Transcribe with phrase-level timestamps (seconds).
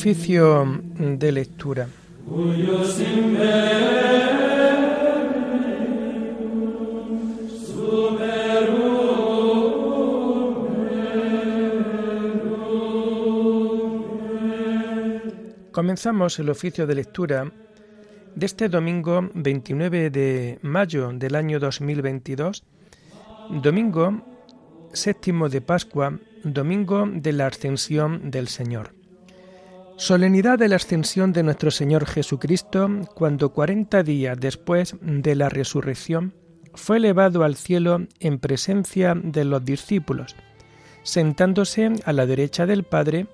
[0.00, 1.86] Oficio de lectura.
[15.70, 17.52] Comenzamos el oficio de lectura
[18.34, 22.64] de este domingo 29 de mayo del año 2022,
[23.50, 24.24] domingo
[24.94, 28.99] séptimo de Pascua, domingo de la ascensión del Señor.
[30.00, 36.32] Solemnidad de la ascensión de nuestro Señor Jesucristo, cuando cuarenta días después de la resurrección
[36.72, 40.36] fue elevado al cielo en presencia de los discípulos,
[41.02, 43.26] sentándose a la derecha del Padre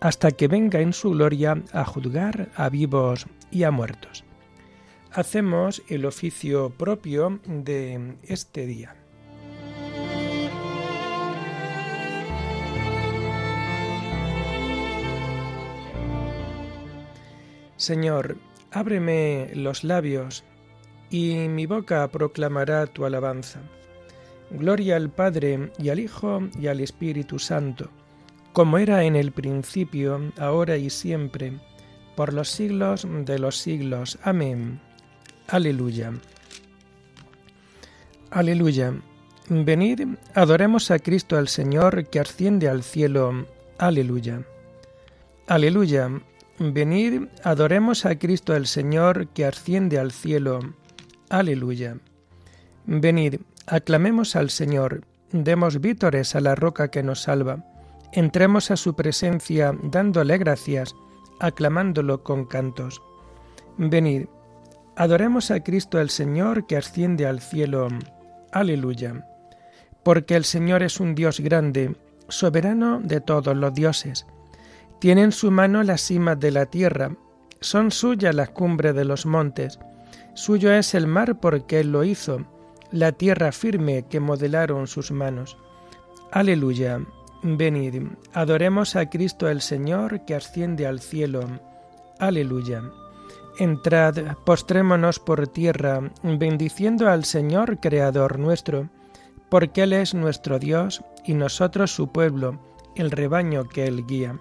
[0.00, 4.24] hasta que venga en su gloria a juzgar a vivos y a muertos.
[5.12, 8.96] Hacemos el oficio propio de este día.
[17.84, 18.38] Señor,
[18.70, 20.42] ábreme los labios,
[21.10, 23.60] y mi boca proclamará tu alabanza.
[24.50, 27.90] Gloria al Padre y al Hijo y al Espíritu Santo,
[28.54, 31.52] como era en el principio, ahora y siempre,
[32.16, 34.18] por los siglos de los siglos.
[34.22, 34.80] Amén.
[35.48, 36.14] Aleluya.
[38.30, 38.94] Aleluya.
[39.50, 40.00] Venid,
[40.34, 43.46] adoremos a Cristo el Señor que asciende al cielo.
[43.76, 44.42] Aleluya.
[45.46, 46.08] Aleluya.
[46.58, 50.60] Venid, adoremos a Cristo el Señor que asciende al cielo.
[51.28, 51.96] Aleluya.
[52.86, 57.64] Venid, aclamemos al Señor, demos vítores a la roca que nos salva,
[58.12, 60.94] entremos a su presencia dándole gracias,
[61.40, 63.02] aclamándolo con cantos.
[63.76, 64.26] Venid,
[64.94, 67.88] adoremos a Cristo el Señor que asciende al cielo.
[68.52, 69.26] Aleluya.
[70.04, 71.96] Porque el Señor es un Dios grande,
[72.28, 74.24] soberano de todos los dioses
[74.98, 77.16] tiene en su mano las cimas de la tierra,
[77.60, 79.78] son suyas las cumbres de los montes,
[80.34, 82.44] suyo es el mar porque él lo hizo,
[82.90, 85.56] la tierra firme que modelaron sus manos.
[86.30, 87.00] Aleluya.
[87.42, 88.02] Venid,
[88.32, 91.60] adoremos a Cristo el Señor que asciende al cielo.
[92.18, 92.82] Aleluya.
[93.58, 98.88] Entrad, postrémonos por tierra, bendiciendo al Señor Creador nuestro,
[99.50, 102.58] porque Él es nuestro Dios y nosotros su pueblo,
[102.96, 104.38] el rebaño que Él guía.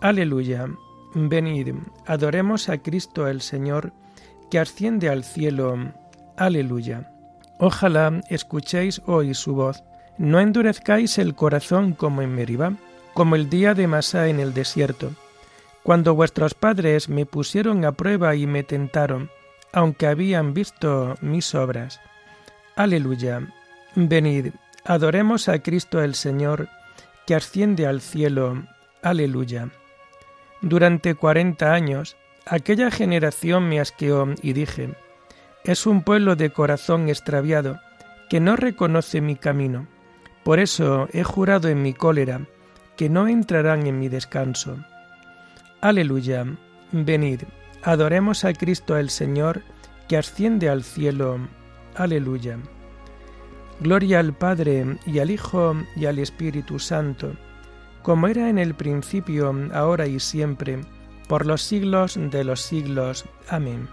[0.00, 0.66] Aleluya.
[1.14, 1.74] Venid,
[2.06, 3.92] adoremos a Cristo el Señor,
[4.50, 5.76] que asciende al cielo.
[6.36, 7.10] Aleluya.
[7.58, 9.82] Ojalá escuchéis hoy su voz.
[10.16, 12.74] No endurezcáis el corazón como en Meribá,
[13.14, 15.10] como el día de Masá en el desierto,
[15.82, 19.30] cuando vuestros padres me pusieron a prueba y me tentaron,
[19.72, 22.00] aunque habían visto mis obras.
[22.76, 23.48] Aleluya.
[23.96, 24.52] Venid,
[24.84, 26.68] adoremos a Cristo el Señor,
[27.26, 28.62] que asciende al cielo.
[29.02, 29.70] Aleluya.
[30.60, 34.90] Durante cuarenta años, aquella generación me asqueó y dije,
[35.64, 37.78] es un pueblo de corazón extraviado,
[38.28, 39.86] que no reconoce mi camino.
[40.42, 42.40] Por eso he jurado en mi cólera,
[42.96, 44.78] que no entrarán en mi descanso.
[45.80, 46.44] Aleluya.
[46.90, 47.42] Venid,
[47.82, 49.62] adoremos a Cristo el Señor,
[50.08, 51.38] que asciende al cielo.
[51.94, 52.58] Aleluya.
[53.80, 57.36] Gloria al Padre y al Hijo y al Espíritu Santo
[58.08, 60.80] como era en el principio, ahora y siempre,
[61.28, 63.26] por los siglos de los siglos.
[63.50, 63.86] Amén.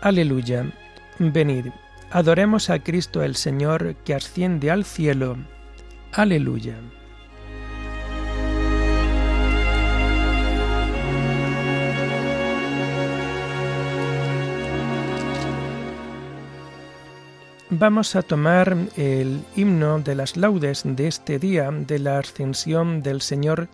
[0.00, 0.72] Aleluya.
[1.18, 1.66] Venid,
[2.12, 5.36] adoremos a Cristo el Señor que asciende al cielo.
[6.12, 6.76] Aleluya.
[17.78, 23.20] Vamos a tomar el himno de las laudes de este día de la ascensión del
[23.20, 23.68] Señor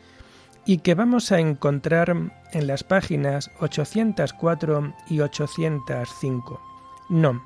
[0.65, 2.15] y que vamos a encontrar
[2.53, 6.61] en las páginas 804 y 805.
[7.09, 7.43] No,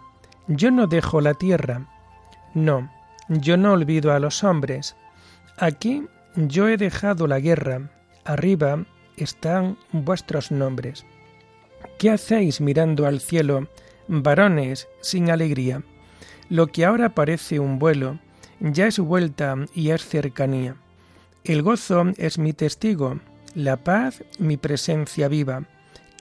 [0.47, 1.87] yo no dejo la tierra.
[2.55, 2.91] No,
[3.29, 4.97] yo no olvido a los hombres.
[5.57, 7.91] Aquí yo he dejado la guerra.
[8.25, 8.85] Arriba
[9.17, 11.05] están vuestros nombres.
[11.99, 13.69] ¿Qué hacéis mirando al cielo,
[14.09, 15.83] varones sin alegría?
[16.49, 18.19] Lo que ahora parece un vuelo,
[18.61, 20.77] ya es vuelta y es cercanía.
[21.45, 23.19] El gozo es mi testigo,
[23.55, 25.65] la paz mi presencia viva,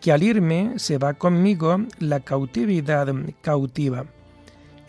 [0.02, 3.08] que al irme se va conmigo la cautividad
[3.42, 4.06] cautiva.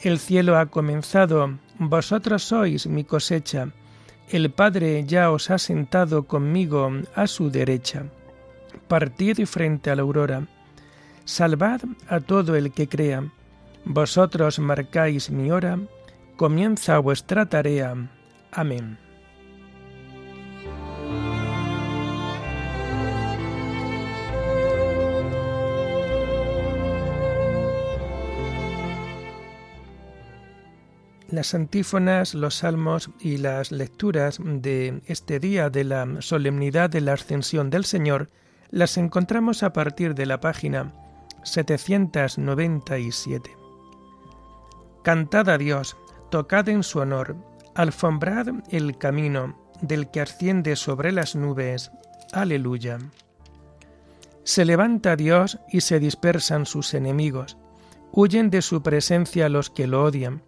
[0.01, 3.69] El cielo ha comenzado, vosotros sois mi cosecha,
[4.29, 8.05] el Padre ya os ha sentado conmigo a su derecha.
[8.89, 10.47] Partid frente a la aurora,
[11.25, 13.31] salvad a todo el que crea,
[13.85, 15.79] vosotros marcáis mi hora,
[16.37, 17.95] comienza vuestra tarea.
[18.53, 18.99] Amén.
[31.35, 37.15] las antífonas, los salmos y las lecturas de este día de la solemnidad de la
[37.15, 38.31] ascensión del Señor
[38.71, 40.93] las encontramos a partir de la página
[41.43, 43.64] 797.
[45.05, 45.97] Cantad a Dios,
[46.31, 47.37] tocad en su honor,
[47.77, 51.93] alfombrad el camino del que asciende sobre las nubes.
[52.33, 52.99] Aleluya.
[54.43, 57.57] Se levanta Dios y se dispersan sus enemigos,
[58.11, 60.43] huyen de su presencia los que lo odian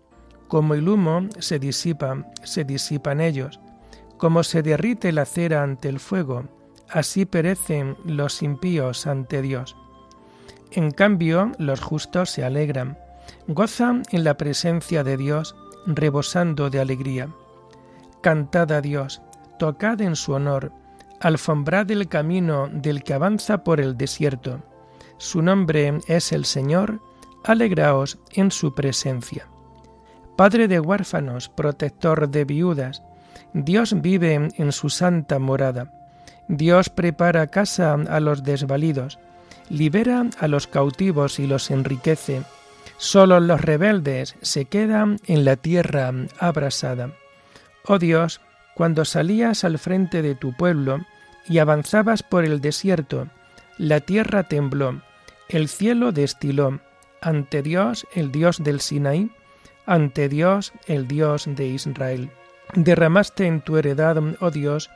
[0.49, 3.61] como el humo se disipa, se disipan ellos.
[4.17, 6.45] Como se derrite la cera ante el fuego,
[6.89, 9.77] así perecen los impíos ante Dios.
[10.71, 12.99] En cambio, los justos se alegran,
[13.49, 15.57] gozan en la presencia de Dios,
[15.87, 17.29] rebosando de alegría.
[18.21, 19.23] Cantad a Dios,
[19.59, 20.73] tocad en su honor,
[21.21, 24.63] alfombrad el camino del que avanza por el desierto.
[25.19, 27.01] Su nombre es el Señor,
[27.45, 29.49] alegraos en su presencia.
[30.37, 33.03] Padre de huérfanos, protector de viudas,
[33.55, 35.93] Dios vive en su santa morada.
[36.49, 39.19] Dios prepara casa a los desvalidos,
[39.71, 42.43] libera a los cautivos y los enriquece.
[42.99, 47.13] Solo los rebeldes se quedan en la tierra abrasada.
[47.85, 48.41] Oh Dios,
[48.75, 50.99] cuando salías al frente de tu pueblo
[51.49, 53.29] y avanzabas por el desierto,
[53.79, 55.03] la tierra tembló,
[55.49, 56.81] el cielo destiló,
[57.21, 59.31] ante Dios, el Dios del Sinaí,
[59.87, 62.31] ante Dios, el Dios de Israel.
[62.75, 64.91] Derramaste en tu heredad, oh Dios,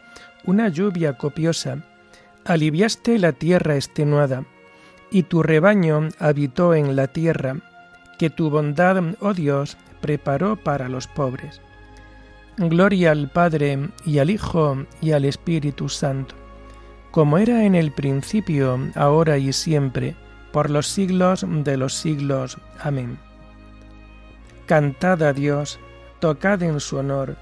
[0.44, 1.84] una lluvia copiosa,
[2.44, 4.44] aliviaste la tierra extenuada,
[5.10, 7.56] y tu rebaño habitó en la tierra,
[8.20, 11.62] que tu bondad, oh Dios, preparó para los pobres.
[12.58, 16.34] Gloria al Padre y al Hijo y al Espíritu Santo,
[17.12, 20.16] como era en el principio, ahora y siempre,
[20.52, 22.58] por los siglos de los siglos.
[22.82, 23.18] Amén.
[24.66, 25.80] Cantad a Dios,
[26.18, 27.38] tocad en su honor,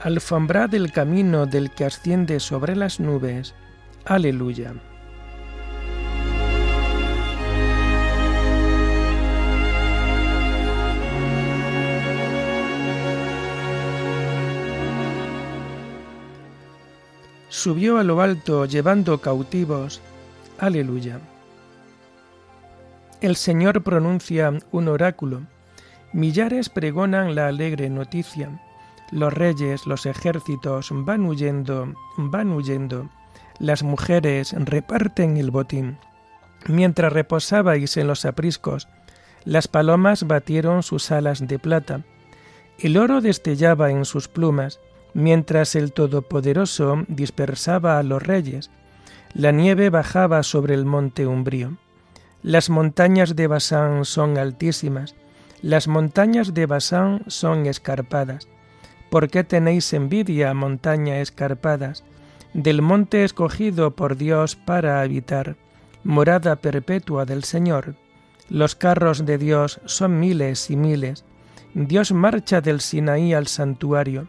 [0.00, 3.54] alfombrad el camino del que asciende sobre las nubes.
[4.06, 4.72] Aleluya.
[17.62, 20.00] Subió a lo alto llevando cautivos.
[20.58, 21.20] Aleluya.
[23.20, 25.42] El Señor pronuncia un oráculo
[26.12, 28.50] Millares pregonan la alegre noticia.
[29.12, 33.08] Los reyes, los ejércitos van huyendo, van huyendo.
[33.60, 35.98] Las mujeres reparten el botín.
[36.66, 38.88] Mientras reposabais en los apriscos,
[39.44, 42.00] las palomas batieron sus alas de plata.
[42.80, 44.80] El oro destellaba en sus plumas,
[45.14, 48.70] mientras el Todopoderoso dispersaba a los reyes.
[49.34, 51.76] La nieve bajaba sobre el monte umbrío.
[52.42, 55.14] Las montañas de Basán son altísimas,
[55.62, 58.48] las montañas de Basán son escarpadas.
[59.10, 62.02] ¿Por qué tenéis envidia, montaña escarpadas,
[62.52, 65.56] del monte escogido por Dios para habitar,
[66.02, 67.94] morada perpetua del Señor?
[68.48, 71.24] Los carros de Dios son miles y miles.
[71.74, 74.28] Dios marcha del Sinaí al santuario.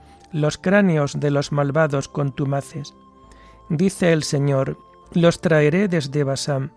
[0.31, 2.93] los cráneos de los malvados contumaces.
[3.69, 4.77] Dice el Señor,
[5.13, 6.71] los traeré desde Basán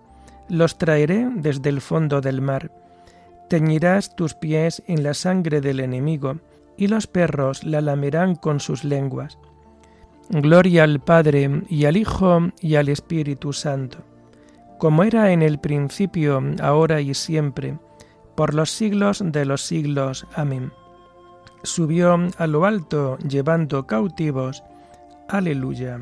[0.48, 2.70] los traeré desde el fondo del mar.
[3.48, 6.36] Teñirás tus pies en la sangre del enemigo,
[6.76, 9.38] y los perros la lamerán con sus lenguas.
[10.28, 13.98] Gloria al Padre y al Hijo y al Espíritu Santo,
[14.78, 17.78] como era en el principio, ahora y siempre,
[18.34, 20.26] por los siglos de los siglos.
[20.34, 20.72] Amén.
[21.64, 24.62] Subió a lo alto llevando cautivos.
[25.28, 25.98] Aleluya.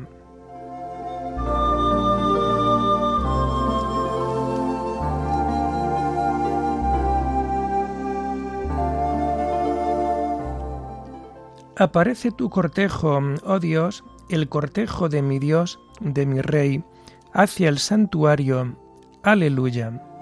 [11.77, 16.83] Aparece tu cortejo, oh Dios, el cortejo de mi Dios, de mi Rey,
[17.31, 18.75] hacia el santuario.
[19.23, 20.12] Aleluya.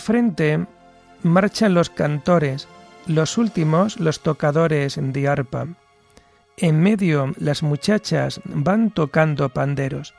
[0.00, 0.66] Frente
[1.22, 2.68] marchan los cantores,
[3.06, 5.66] los últimos los tocadores de arpa.
[6.56, 10.14] En medio las muchachas van tocando panderos.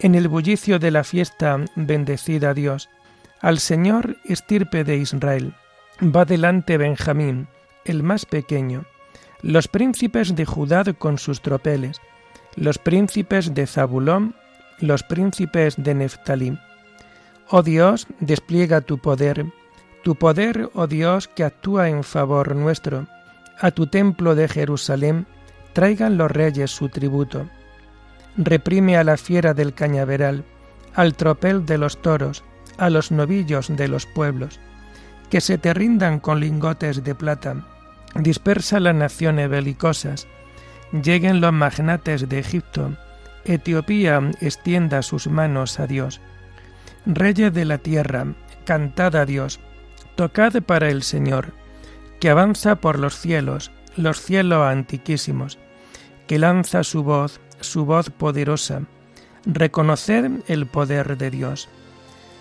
[0.00, 2.88] En el bullicio de la fiesta, bendecida Dios,
[3.40, 5.54] Al Señor estirpe de Israel.
[6.02, 7.46] Va delante Benjamín,
[7.84, 8.84] el más pequeño,
[9.42, 12.00] los príncipes de Judá con sus tropeles,
[12.56, 14.34] los príncipes de Zabulón,
[14.80, 16.58] los príncipes de Neftalí.
[17.50, 19.46] Oh Dios, despliega tu poder,
[20.02, 23.06] tu poder, oh Dios, que actúa en favor nuestro.
[23.58, 25.26] A tu templo de Jerusalén
[25.72, 27.46] traigan los reyes su tributo.
[28.36, 30.44] Reprime a la fiera del cañaveral,
[30.94, 32.44] al tropel de los toros,
[32.76, 34.60] a los novillos de los pueblos,
[35.30, 37.66] que se te rindan con lingotes de plata.
[38.14, 40.26] Dispersa las naciones belicosas,
[40.92, 42.92] lleguen los magnates de Egipto,
[43.44, 46.20] Etiopía extienda sus manos a Dios.
[47.10, 48.34] Reyes de la tierra,
[48.66, 49.60] cantad a Dios,
[50.14, 51.54] tocad para el Señor,
[52.20, 55.58] que avanza por los cielos, los cielos antiquísimos,
[56.26, 58.82] que lanza su voz, su voz poderosa.
[59.46, 61.70] Reconoced el poder de Dios.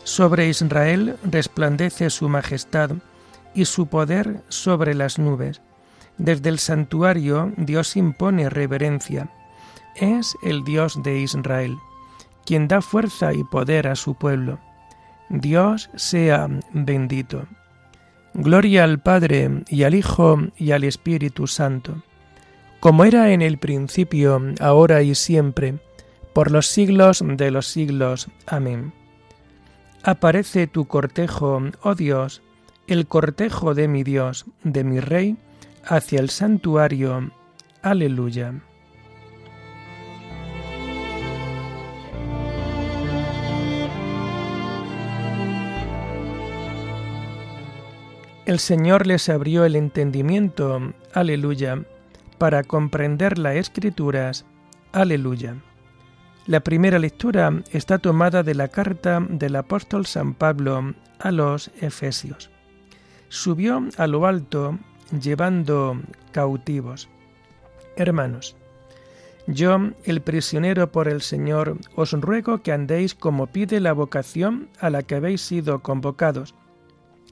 [0.04, 2.92] Sobre Israel resplandece su majestad
[3.56, 5.62] y su poder sobre las nubes.
[6.18, 9.30] Desde el santuario Dios impone reverencia.
[9.96, 11.78] Es el Dios de Israel,
[12.48, 14.58] quien da fuerza y poder a su pueblo.
[15.30, 17.46] Dios sea bendito.
[18.34, 22.02] Gloria al Padre y al Hijo y al Espíritu Santo,
[22.80, 25.80] como era en el principio, ahora y siempre,
[26.34, 28.30] por los siglos de los siglos.
[28.46, 28.94] Amén.
[30.04, 32.42] Aparece tu cortejo, oh Dios,
[32.88, 35.36] el cortejo de mi Dios, de mi Rey,
[35.84, 37.32] hacia el santuario.
[37.82, 38.54] Aleluya.
[48.48, 51.84] El Señor les abrió el entendimiento, aleluya,
[52.38, 54.46] para comprender las escrituras,
[54.94, 55.58] aleluya.
[56.46, 62.50] La primera lectura está tomada de la carta del apóstol San Pablo a los Efesios.
[63.28, 64.80] Subió a lo alto
[65.22, 66.00] llevando
[66.32, 67.10] cautivos.
[67.98, 68.56] Hermanos,
[69.46, 74.90] yo, el prisionero por el Señor, os ruego que andéis como pide la vocación a
[74.90, 76.56] la que habéis sido convocados.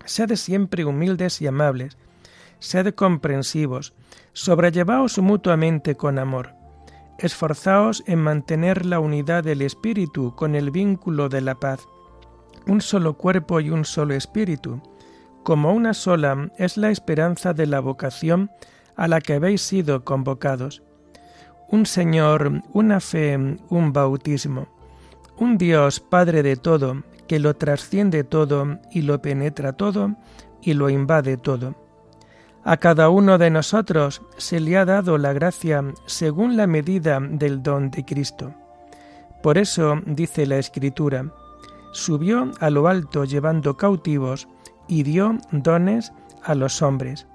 [0.06, 1.98] Sed siempre humildes y amables,
[2.60, 3.94] sed comprensivos,
[4.34, 6.54] sobrellevaos mutuamente con amor.
[7.18, 11.80] Esforzaos en mantener la unidad del Espíritu con el vínculo de la paz.
[12.68, 14.82] Un solo cuerpo y un solo Espíritu
[15.46, 18.50] como una sola es la esperanza de la vocación
[18.96, 20.82] a la que habéis sido convocados.
[21.70, 24.68] Un Señor, una fe, un bautismo.
[25.38, 30.16] Un Dios Padre de todo, que lo trasciende todo y lo penetra todo
[30.62, 31.76] y lo invade todo.
[32.64, 37.62] A cada uno de nosotros se le ha dado la gracia según la medida del
[37.62, 38.54] don de Cristo.
[39.44, 41.32] Por eso dice la Escritura,
[41.92, 44.48] subió a lo alto llevando cautivos
[44.88, 46.12] y dio dones
[46.44, 47.28] a los hombres.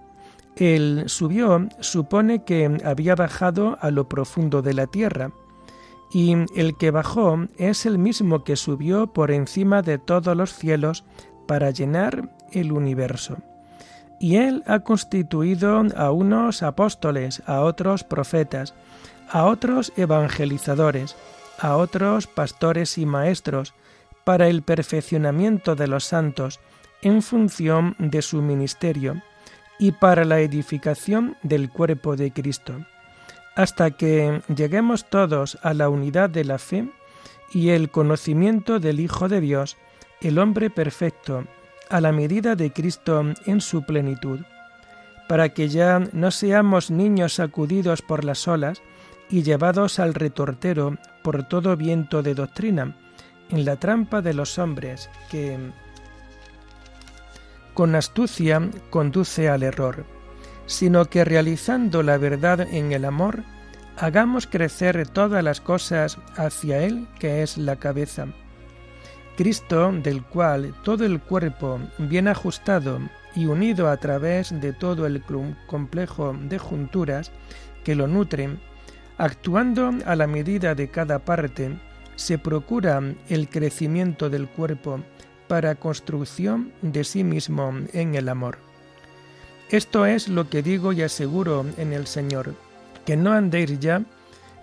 [0.56, 5.30] El subió supone que había bajado a lo profundo de la tierra,
[6.12, 11.04] y el que bajó es el mismo que subió por encima de todos los cielos
[11.46, 13.38] para llenar el universo.
[14.18, 18.74] Y él ha constituido a unos apóstoles, a otros profetas,
[19.30, 21.16] a otros evangelizadores,
[21.58, 23.72] a otros pastores y maestros,
[24.24, 26.60] para el perfeccionamiento de los santos,
[27.02, 29.22] en función de su ministerio
[29.78, 32.74] y para la edificación del cuerpo de Cristo,
[33.56, 36.88] hasta que lleguemos todos a la unidad de la fe
[37.52, 39.76] y el conocimiento del Hijo de Dios,
[40.20, 41.44] el hombre perfecto,
[41.88, 44.40] a la medida de Cristo en su plenitud,
[45.28, 48.80] para que ya no seamos niños sacudidos por las olas
[49.28, 52.96] y llevados al retortero por todo viento de doctrina,
[53.50, 55.58] en la trampa de los hombres que
[57.74, 60.04] con astucia conduce al error,
[60.70, 63.42] sino que realizando la verdad en el amor,
[63.96, 68.28] hagamos crecer todas las cosas hacia Él que es la cabeza.
[69.36, 73.00] Cristo, del cual todo el cuerpo, bien ajustado
[73.34, 75.24] y unido a través de todo el
[75.66, 77.32] complejo de junturas
[77.82, 78.60] que lo nutren,
[79.18, 81.76] actuando a la medida de cada parte,
[82.14, 85.00] se procura el crecimiento del cuerpo
[85.48, 88.69] para construcción de sí mismo en el amor.
[89.70, 92.54] Esto es lo que digo y aseguro en el Señor,
[93.06, 94.02] que no andéis ya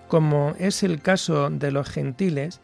[0.07, 2.61] como es el caso de los gentiles,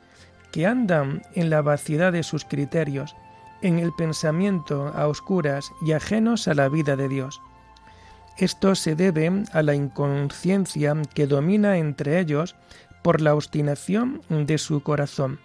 [0.51, 3.15] que andan en la vacidad de sus criterios,
[3.61, 7.41] en el pensamiento a oscuras y ajenos a la vida de Dios.
[8.37, 12.55] Esto se debe a la inconsciencia que domina entre ellos
[13.01, 15.39] por la obstinación de su corazón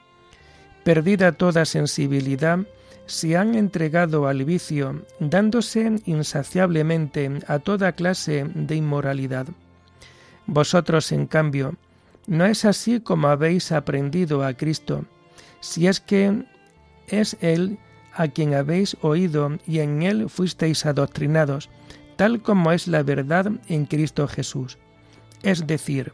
[0.88, 2.60] perdida toda sensibilidad,
[3.08, 9.48] se han entregado al vicio, dándose insaciablemente a toda clase de inmoralidad.
[10.46, 11.74] Vosotros, en cambio,
[12.26, 15.06] no es así como habéis aprendido a Cristo,
[15.60, 16.44] si es que
[17.08, 17.78] es Él
[18.14, 21.70] a quien habéis oído y en Él fuisteis adoctrinados,
[22.16, 24.76] tal como es la verdad en Cristo Jesús.
[25.42, 26.12] Es decir,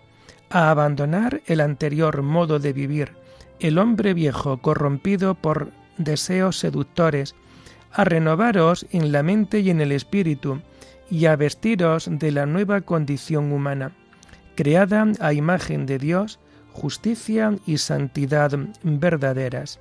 [0.49, 3.13] a abandonar el anterior modo de vivir,
[3.59, 7.35] el hombre viejo corrompido por deseos seductores,
[7.93, 10.61] a renovaros en la mente y en el espíritu,
[11.11, 13.93] y a vestiros de la nueva condición humana,
[14.55, 16.39] creada a imagen de Dios,
[16.73, 18.51] justicia y santidad
[18.83, 19.81] verdaderas.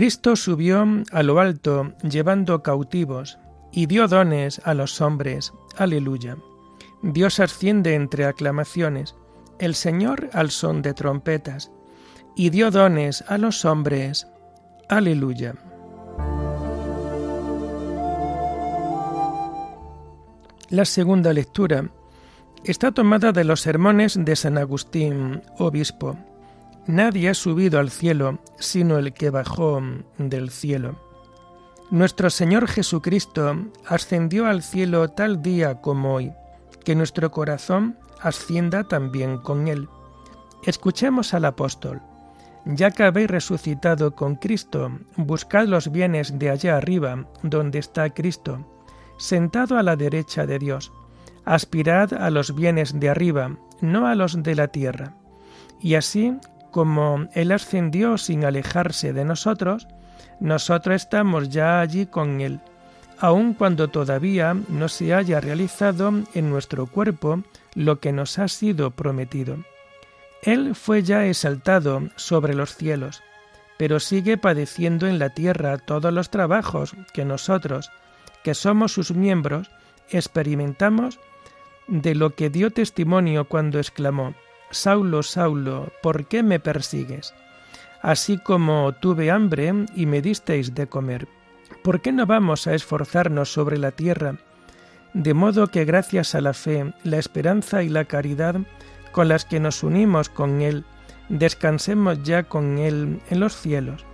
[0.00, 3.38] Cristo subió a lo alto llevando cautivos
[3.70, 5.52] y dio dones a los hombres.
[5.76, 6.38] Aleluya.
[7.02, 9.14] Dios asciende entre aclamaciones,
[9.58, 11.70] el Señor al son de trompetas,
[12.34, 14.26] y dio dones a los hombres.
[14.88, 15.56] Aleluya.
[20.70, 21.90] La segunda lectura
[22.64, 26.16] está tomada de los sermones de San Agustín, obispo.
[26.86, 29.80] Nadie ha subido al cielo sino el que bajó
[30.18, 30.96] del cielo.
[31.90, 33.56] Nuestro Señor Jesucristo
[33.86, 36.32] ascendió al cielo tal día como hoy,
[36.84, 39.88] que nuestro corazón ascienda también con Él.
[40.64, 42.00] Escuchemos al apóstol.
[42.66, 48.66] Ya que habéis resucitado con Cristo, buscad los bienes de allá arriba, donde está Cristo,
[49.18, 50.92] sentado a la derecha de Dios.
[51.44, 55.14] Aspirad a los bienes de arriba, no a los de la tierra.
[55.80, 56.36] Y así
[56.70, 59.88] como Él ascendió sin alejarse de nosotros,
[60.40, 62.60] nosotros estamos ya allí con Él,
[63.18, 67.42] aun cuando todavía no se haya realizado en nuestro cuerpo
[67.74, 69.58] lo que nos ha sido prometido.
[70.42, 73.22] Él fue ya exaltado sobre los cielos,
[73.76, 77.90] pero sigue padeciendo en la tierra todos los trabajos que nosotros,
[78.42, 79.70] que somos sus miembros,
[80.08, 81.18] experimentamos
[81.86, 84.34] de lo que dio testimonio cuando exclamó,
[84.70, 87.34] Saulo, Saulo, ¿por qué me persigues?
[88.02, 91.28] Así como tuve hambre y me disteis de comer.
[91.82, 94.36] ¿Por qué no vamos a esforzarnos sobre la tierra?
[95.12, 98.56] De modo que gracias a la fe, la esperanza y la caridad
[99.12, 100.84] con las que nos unimos con Él,
[101.28, 104.04] descansemos ya con Él en los cielos.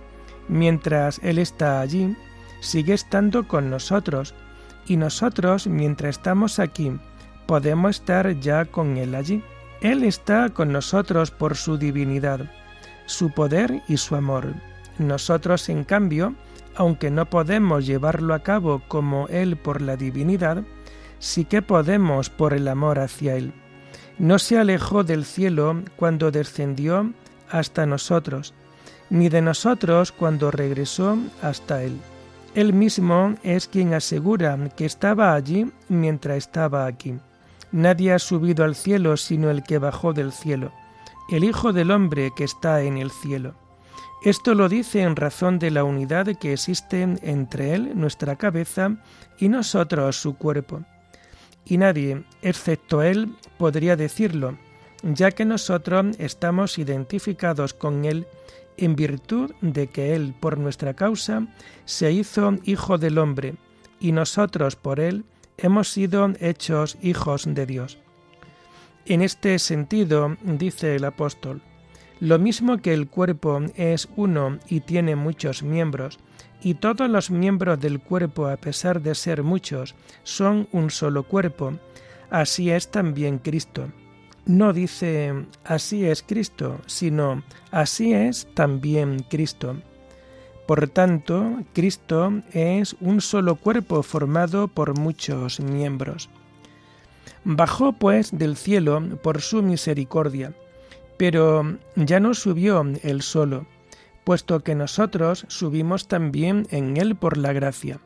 [0.47, 2.15] Mientras Él está allí,
[2.61, 4.33] sigue estando con nosotros,
[4.87, 6.91] y nosotros, mientras estamos aquí,
[7.45, 9.43] podemos estar ya con Él allí.
[9.81, 12.51] Él está con nosotros por su divinidad,
[13.05, 14.53] su poder y su amor.
[14.97, 16.33] Nosotros, en cambio,
[16.75, 20.63] aunque no podemos llevarlo a cabo como Él por la divinidad,
[21.19, 23.53] sí que podemos por el amor hacia Él.
[24.17, 27.13] No se alejó del cielo cuando descendió
[27.49, 28.55] hasta nosotros,
[29.11, 31.97] ni de nosotros cuando regresó hasta Él.
[32.55, 37.19] Él mismo es quien asegura que estaba allí mientras estaba aquí.
[37.71, 40.71] Nadie ha subido al cielo sino el que bajó del cielo,
[41.29, 43.55] el Hijo del Hombre que está en el cielo.
[44.23, 48.97] Esto lo dice en razón de la unidad que existe entre Él, nuestra cabeza,
[49.37, 50.81] y nosotros, su cuerpo.
[51.65, 54.57] Y nadie, excepto Él, podría decirlo,
[55.03, 58.25] ya que nosotros estamos identificados con Él
[58.77, 61.47] en virtud de que Él, por nuestra causa,
[61.85, 63.55] se hizo Hijo del Hombre,
[63.99, 65.25] y nosotros por Él,
[65.57, 67.97] hemos sido hechos hijos de Dios.
[69.05, 71.61] En este sentido, dice el apóstol,
[72.19, 76.19] lo mismo que el cuerpo es uno y tiene muchos miembros,
[76.61, 81.73] y todos los miembros del cuerpo, a pesar de ser muchos, son un solo cuerpo,
[82.29, 83.91] así es también Cristo.
[84.45, 85.33] No dice
[85.65, 89.75] así es Cristo, sino así es también Cristo.
[90.67, 96.29] Por tanto, Cristo es un solo cuerpo formado por muchos miembros.
[97.45, 100.53] Bajó pues del cielo por su misericordia,
[101.15, 103.65] pero ya no subió él solo,
[104.25, 108.01] puesto que nosotros subimos también en él por la gracia.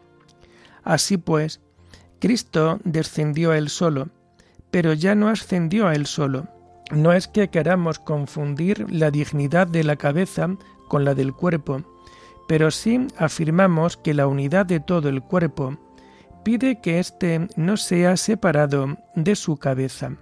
[0.83, 1.61] Así pues,
[2.19, 4.09] Cristo descendió él solo,
[4.69, 6.47] pero ya no ascendió él solo.
[6.91, 10.55] No es que queramos confundir la dignidad de la cabeza
[10.87, 11.81] con la del cuerpo,
[12.51, 15.77] pero sí afirmamos que la unidad de todo el cuerpo
[16.43, 20.17] pide que éste no sea separado de su cabeza.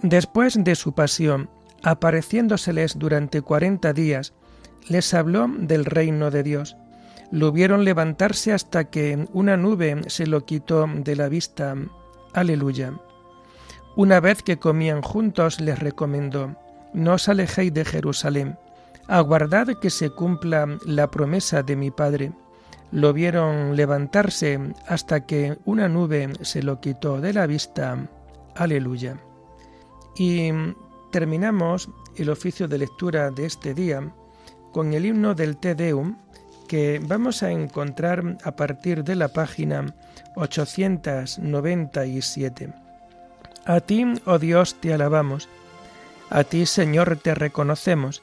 [0.00, 1.50] Después de su pasión,
[1.82, 4.32] apareciéndoseles durante cuarenta días,
[4.88, 6.78] les habló del reino de Dios,
[7.30, 11.74] Lo vieron levantarse hasta que una nube se lo quitó de la vista.
[12.32, 12.94] Aleluya.
[13.94, 16.56] Una vez que comían juntos les recomendó,
[16.94, 18.56] no os alejéis de Jerusalén,
[19.08, 22.32] aguardad que se cumpla la promesa de mi Padre.
[22.92, 28.08] Lo vieron levantarse hasta que una nube se lo quitó de la vista.
[28.54, 29.18] Aleluya.
[30.16, 30.50] Y
[31.10, 34.12] terminamos el oficio de lectura de este día
[34.72, 36.16] con el himno del Te Deum
[36.66, 39.94] que vamos a encontrar a partir de la página
[40.36, 42.72] 897.
[43.64, 45.48] A ti, oh Dios, te alabamos.
[46.30, 48.22] A ti, Señor, te reconocemos.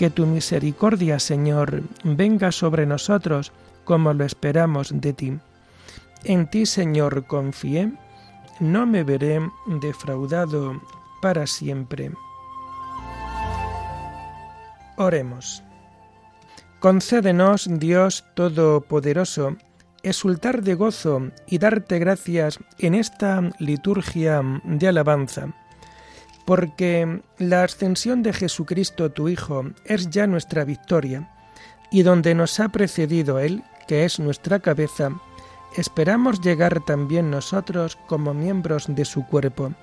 [0.00, 3.52] Que tu misericordia, Señor, venga sobre nosotros
[3.84, 5.38] como lo esperamos de ti.
[6.24, 7.92] En ti, Señor, confié,
[8.60, 10.80] no me veré defraudado
[11.20, 12.12] para siempre.
[14.96, 15.62] Oremos.
[16.78, 19.58] Concédenos, Dios Todopoderoso,
[20.02, 25.48] exultar de gozo y darte gracias en esta liturgia de alabanza,
[26.50, 31.30] porque la ascensión de Jesucristo tu Hijo es ya nuestra victoria,
[31.92, 35.12] y donde nos ha precedido Él, que es nuestra cabeza,
[35.76, 39.74] esperamos llegar también nosotros como miembros de su cuerpo.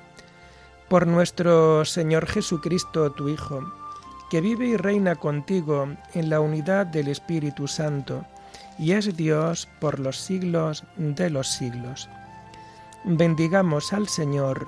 [0.89, 3.61] Por nuestro Señor Jesucristo tu Hijo,
[4.29, 8.25] que vive y reina contigo en la unidad del Espíritu Santo,
[8.77, 12.09] y es Dios por los siglos de los siglos.
[13.05, 14.67] Bendigamos al Señor,